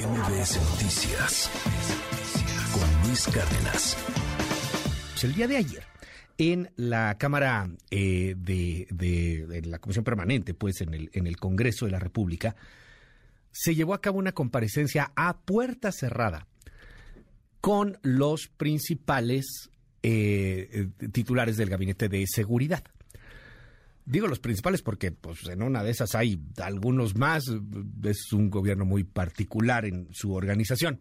[0.00, 1.50] MBS Noticias
[2.72, 3.98] con Luis Cárdenas.
[5.10, 5.84] Pues el día de ayer,
[6.38, 12.56] en la Cámara eh, de, la Comisión Permanente, pues en el, Congreso de la República,
[13.52, 16.46] se llevó a cabo una comparecencia a puerta cerrada
[17.60, 19.68] con los principales
[20.02, 22.84] eh, titulares del Gabinete de Seguridad.
[24.04, 27.44] Digo los principales porque pues, en una de esas hay algunos más.
[28.04, 31.00] Es un gobierno muy particular en su organización.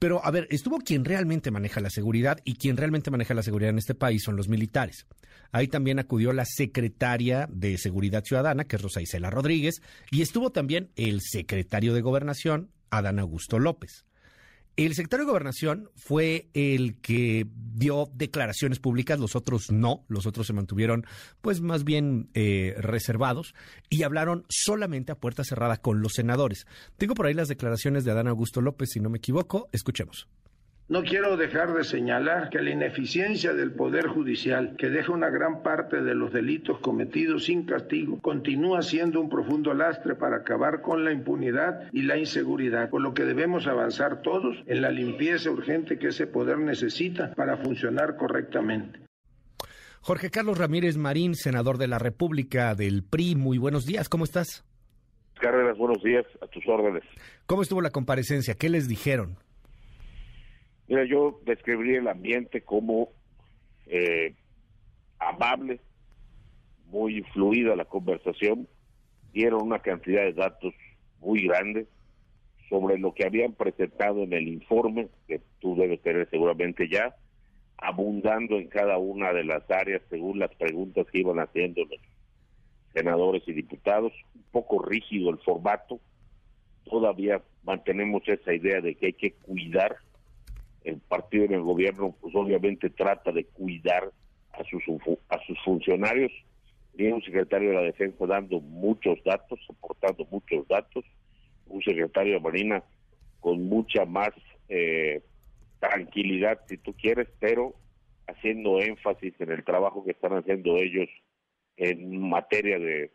[0.00, 3.70] Pero, a ver, estuvo quien realmente maneja la seguridad y quien realmente maneja la seguridad
[3.70, 5.06] en este país son los militares.
[5.52, 10.50] Ahí también acudió la secretaria de Seguridad Ciudadana, que es Rosa Isela Rodríguez, y estuvo
[10.50, 14.06] también el secretario de Gobernación, Adán Augusto López.
[14.86, 20.46] El secretario de Gobernación fue el que dio declaraciones públicas, los otros no, los otros
[20.46, 21.04] se mantuvieron
[21.42, 23.54] pues más bien eh, reservados
[23.90, 26.66] y hablaron solamente a puerta cerrada con los senadores.
[26.96, 30.28] Tengo por ahí las declaraciones de Adán Augusto López, si no me equivoco, escuchemos.
[30.90, 35.62] No quiero dejar de señalar que la ineficiencia del Poder Judicial, que deja una gran
[35.62, 41.04] parte de los delitos cometidos sin castigo, continúa siendo un profundo lastre para acabar con
[41.04, 45.96] la impunidad y la inseguridad, por lo que debemos avanzar todos en la limpieza urgente
[45.96, 48.98] que ese poder necesita para funcionar correctamente.
[50.00, 54.64] Jorge Carlos Ramírez Marín, senador de la República del PRI, muy buenos días, ¿cómo estás?
[55.40, 57.04] Carreras, buenos días, a tus órdenes.
[57.46, 58.56] ¿Cómo estuvo la comparecencia?
[58.56, 59.36] ¿Qué les dijeron?
[60.90, 63.10] Mira, yo describiría el ambiente como
[63.86, 64.34] eh,
[65.20, 65.78] amable,
[66.86, 68.66] muy fluida la conversación,
[69.32, 70.74] dieron una cantidad de datos
[71.20, 71.86] muy grande
[72.68, 77.14] sobre lo que habían presentado en el informe, que tú debes tener seguramente ya,
[77.78, 82.00] abundando en cada una de las áreas según las preguntas que iban haciendo los
[82.94, 86.00] senadores y diputados, un poco rígido el formato,
[86.82, 89.98] todavía mantenemos esa idea de que hay que cuidar
[90.84, 94.10] el partido en el gobierno pues obviamente trata de cuidar
[94.52, 94.82] a sus
[95.28, 96.32] a sus funcionarios.
[96.96, 101.04] Tiene un secretario de la defensa dando muchos datos aportando muchos datos.
[101.66, 102.82] Un secretario de marina
[103.40, 104.30] con mucha más
[104.68, 105.22] eh,
[105.78, 107.74] tranquilidad si tú quieres pero
[108.26, 111.08] haciendo énfasis en el trabajo que están haciendo ellos
[111.76, 113.10] en materia de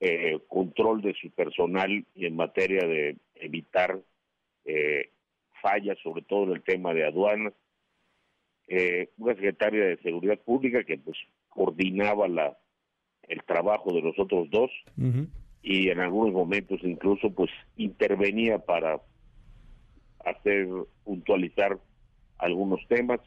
[0.00, 4.00] eh, control de su personal y en materia de evitar
[4.64, 5.10] eh,
[5.60, 7.52] fallas, sobre todo en el tema de aduanas,
[8.68, 11.16] eh, una secretaria de Seguridad Pública que pues
[11.48, 12.56] coordinaba la
[13.28, 14.70] el trabajo de los otros dos
[15.62, 19.00] y en algunos momentos incluso pues intervenía para
[20.24, 20.66] hacer
[21.04, 21.78] puntualizar
[22.38, 23.20] algunos temas.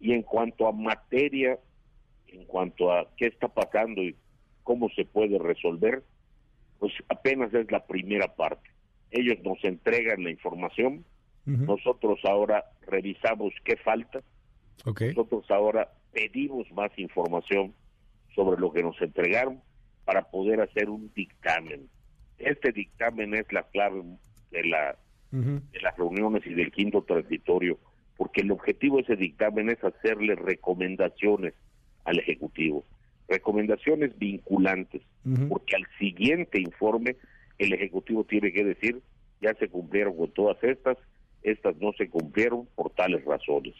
[0.00, 1.58] Y en cuanto a materia,
[2.28, 4.16] en cuanto a qué está pasando y
[4.62, 6.02] cómo se puede resolver,
[6.78, 8.70] pues apenas es la primera parte.
[9.10, 11.04] Ellos nos entregan la información,
[11.48, 14.20] nosotros ahora revisamos qué falta.
[14.84, 17.74] Nosotros ahora pedimos más información
[18.34, 19.60] sobre lo que nos entregaron
[20.04, 21.88] para poder hacer un dictamen.
[22.38, 24.02] Este dictamen es la clave
[24.50, 24.96] de, la,
[25.30, 27.78] de las reuniones y del quinto territorio,
[28.16, 31.54] porque el objetivo de ese dictamen es hacerle recomendaciones
[32.04, 32.84] al Ejecutivo,
[33.26, 35.02] recomendaciones vinculantes,
[35.48, 37.16] porque al siguiente informe
[37.58, 39.02] el Ejecutivo tiene que decir,
[39.40, 40.96] ya se cumplieron con todas estas,
[41.42, 43.74] estas no se cumplieron por tales razones.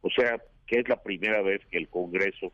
[0.00, 2.52] O sea, que es la primera vez que el Congreso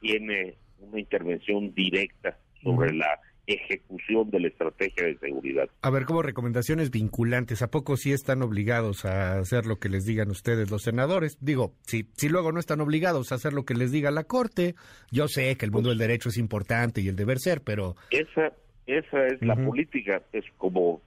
[0.00, 5.68] tiene una intervención directa sobre la ejecución de la estrategia de seguridad.
[5.82, 10.04] A ver, como recomendaciones vinculantes, ¿a poco sí están obligados a hacer lo que les
[10.04, 11.38] digan ustedes los senadores?
[11.40, 14.74] Digo, si, si luego no están obligados a hacer lo que les diga la Corte,
[15.12, 17.94] yo sé que el mundo del derecho es importante y el deber ser, pero...
[18.10, 18.52] Esa,
[18.86, 21.00] esa es la política, es como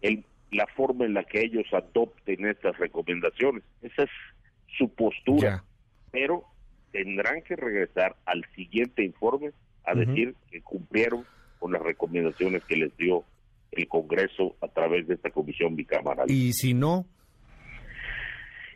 [0.00, 3.64] el la forma en la que ellos adopten estas recomendaciones.
[3.80, 4.10] Esa es
[4.78, 5.64] su postura.
[6.10, 6.44] Pero
[6.92, 9.50] tendrán que regresar al siguiente informe
[9.84, 11.24] a decir que cumplieron
[11.58, 13.24] con las recomendaciones que les dio
[13.72, 16.30] el Congreso a través de esta comisión bicameral.
[16.30, 17.06] ¿Y si no?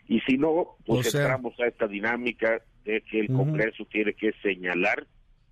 [0.09, 5.07] Y si no, pues entramos a esta dinámica de que el Congreso tiene que señalar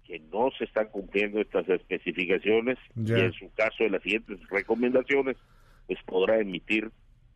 [0.05, 5.37] que no se están cumpliendo estas especificaciones y en su caso de las siguientes recomendaciones
[5.87, 6.91] pues podrá emitir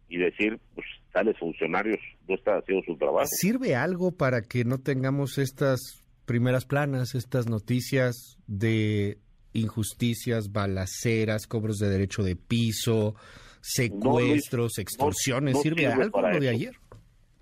[0.08, 3.26] y decir, pues tales funcionarios no están haciendo su trabajo.
[3.26, 9.18] ¿Sirve algo para que no tengamos estas primeras planas, estas noticias de
[9.52, 13.14] injusticias, balaceras, cobros de derecho de piso,
[13.60, 15.60] secuestros, extorsiones?
[15.60, 16.74] ¿Sirve, algo lo de ayer?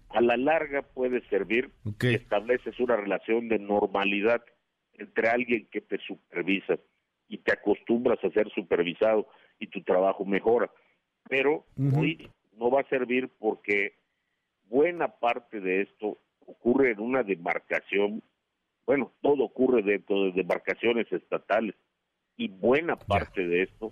[0.08, 4.42] A la larga puede servir que estableces una relación de normalidad
[4.94, 6.78] entre alguien que te supervisa
[7.28, 9.28] y te acostumbras a ser supervisado
[9.58, 10.70] y tu trabajo mejora
[11.28, 11.64] Pero
[11.96, 13.94] hoy no va a servir porque
[14.68, 18.22] buena parte de esto ocurre en una demarcación,
[18.86, 21.74] bueno, todo ocurre dentro de demarcaciones estatales
[22.36, 23.90] y buena parte de esto,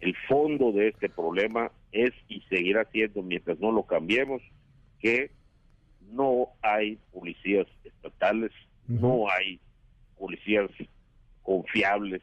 [0.00, 4.42] el fondo de este problema es y seguirá siendo mientras no lo cambiemos,
[4.98, 5.30] que
[6.00, 8.50] no hay policías estatales,
[8.88, 9.60] no hay
[10.18, 10.70] policías
[11.42, 12.22] confiables,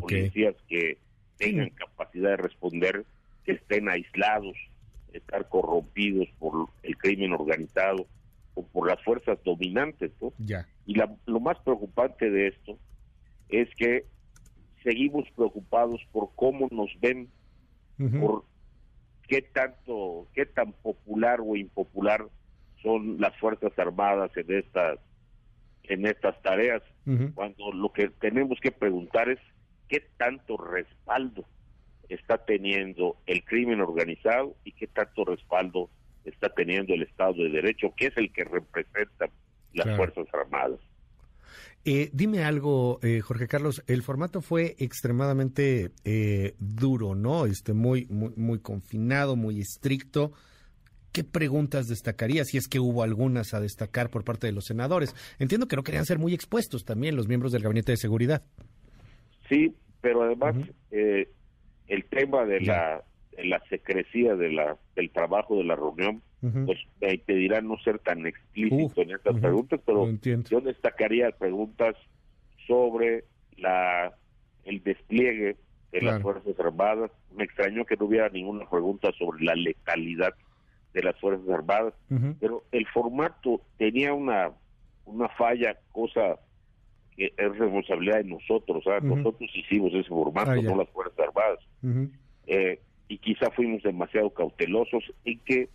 [0.00, 0.98] policías que
[1.36, 3.04] tengan capacidad de responder,
[3.50, 4.56] que estén aislados,
[5.12, 8.06] estar corrompidos por el crimen organizado
[8.54, 10.12] o por las fuerzas dominantes.
[10.20, 10.32] ¿no?
[10.38, 10.66] Ya.
[10.86, 12.78] Y lo más preocupante de esto
[13.48, 14.06] es que
[14.84, 17.28] seguimos preocupados por cómo nos ven,
[18.20, 18.44] por
[19.28, 22.24] qué tanto, qué tan popular o impopular
[22.82, 24.98] son las fuerzas armadas en estas
[25.84, 26.82] en estas tareas,
[27.34, 29.40] cuando lo que tenemos que preguntar es
[29.88, 31.44] qué tanto respaldo
[32.10, 35.90] está teniendo el crimen organizado y qué tanto respaldo
[36.24, 39.30] está teniendo el Estado de Derecho, que es el que representa
[39.72, 40.80] las Fuerzas Armadas.
[41.84, 43.82] Eh, dime algo, eh, Jorge Carlos.
[43.86, 47.46] El formato fue extremadamente eh, duro, ¿no?
[47.46, 50.32] Este, muy, muy, muy confinado, muy estricto.
[51.12, 55.14] ¿Qué preguntas destacaría, si es que hubo algunas a destacar por parte de los senadores?
[55.38, 58.42] Entiendo que no querían ser muy expuestos también los miembros del Gabinete de Seguridad.
[59.48, 60.54] Sí, pero además
[60.92, 61.28] eh,
[61.90, 63.02] el tema de la,
[63.36, 67.98] de la secrecía de la, del trabajo de la reunión, pues me impedirá no ser
[67.98, 71.96] tan explícito en estas preguntas, pero yo destacaría preguntas
[72.66, 73.24] sobre
[73.58, 74.14] la
[74.64, 75.56] el despliegue
[75.90, 77.10] de las Fuerzas Armadas.
[77.36, 80.34] Me extrañó que no hubiera ninguna pregunta sobre la letalidad
[80.94, 81.94] de las Fuerzas Armadas,
[82.38, 84.52] pero el formato tenía una,
[85.06, 86.38] una falla, cosa
[87.36, 91.58] es responsabilidad de nosotros, nosotros hicimos ese formato, ah, no las Fuerzas Armadas,
[92.46, 95.68] eh, y quizá fuimos demasiado cautelosos en que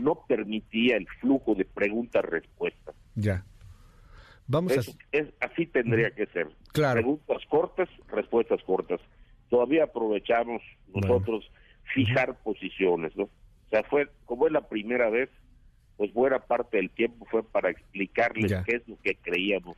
[0.00, 2.94] no permitía el flujo de preguntas-respuestas.
[3.14, 3.44] Ya.
[4.46, 4.80] Vamos a...
[5.12, 6.48] es, así tendría que ser.
[6.72, 9.00] Preguntas cortas, respuestas cortas.
[9.48, 10.62] Todavía aprovechamos
[10.94, 11.50] nosotros
[11.94, 13.28] fijar posiciones, ¿no?
[13.72, 15.30] sea, fue, como es la primera vez,
[15.96, 19.76] pues buena parte del tiempo fue para explicarles qué es lo que creíamos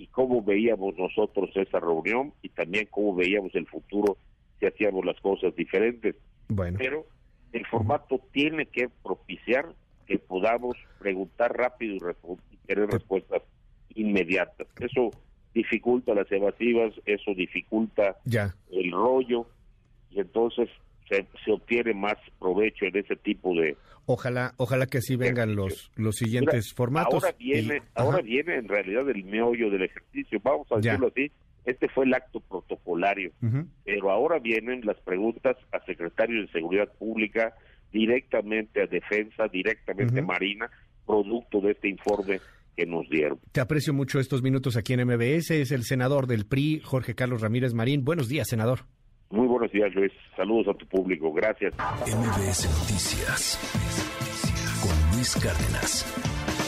[0.00, 4.16] y cómo veíamos nosotros esa reunión y también cómo veíamos el futuro
[4.58, 6.16] si hacíamos las cosas diferentes.
[6.48, 6.78] Bueno.
[6.78, 7.04] Pero
[7.52, 9.66] el formato tiene que propiciar
[10.06, 13.42] que podamos preguntar rápido y, querer respuestas
[13.94, 14.68] inmediatas.
[14.80, 15.10] Eso
[15.52, 18.16] dificulta las evasivas, eso dificulta
[18.70, 19.48] el rollo
[20.10, 20.70] y entonces
[21.10, 23.76] se, obtiene más provecho en ese tipo de
[24.06, 29.08] ojalá ojalá que así vengan los los siguientes formatos ahora viene ahora viene en realidad
[29.10, 31.30] el meollo del ejercicio vamos a decirlo así
[31.64, 33.32] este fue el acto protocolario
[33.84, 37.54] pero ahora vienen las preguntas a secretario de seguridad pública
[37.92, 40.70] directamente a defensa directamente a marina
[41.06, 42.40] producto de este informe
[42.76, 43.40] que nos dieron.
[43.50, 45.50] Te aprecio mucho estos minutos aquí en MBS.
[45.50, 48.04] Es el senador del PRI, Jorge Carlos Ramírez Marín.
[48.04, 48.84] Buenos días, senador.
[49.30, 50.12] Muy buenos días, Luis.
[50.36, 51.32] Saludos a tu público.
[51.32, 51.72] Gracias.
[51.74, 53.58] MBS Noticias
[54.82, 56.59] con Luis Cárdenas.